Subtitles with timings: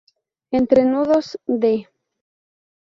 [0.49, 1.87] Entrenudos, de.